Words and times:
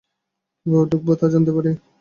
কীভাবে 0.59 0.85
ঢুকব 0.91 1.07
তা 1.19 1.25
জানতে 1.33 1.51
পারি? 1.55 1.71